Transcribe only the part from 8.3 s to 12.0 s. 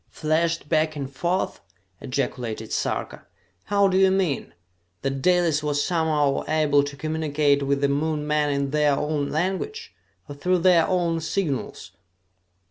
in their own language, or through their own signals?"